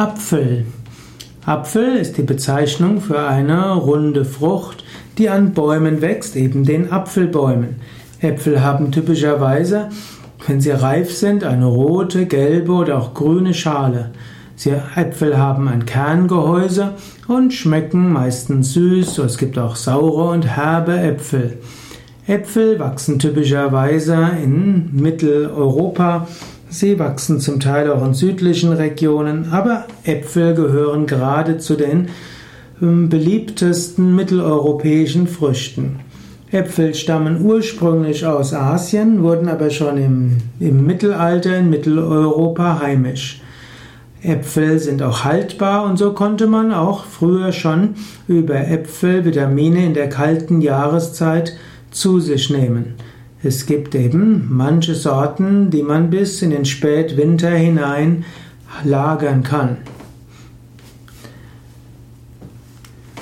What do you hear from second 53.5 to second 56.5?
gibt eben manche Sorten, die man bis in